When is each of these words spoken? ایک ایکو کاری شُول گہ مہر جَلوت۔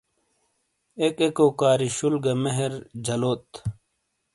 ایک 1.01 1.15
ایکو 1.23 1.47
کاری 1.59 1.89
شُول 1.95 2.15
گہ 2.23 2.33
مہر 2.43 2.71
جَلوت۔ 3.05 3.47